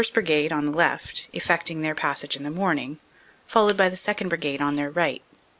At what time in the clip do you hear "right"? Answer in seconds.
4.89-5.21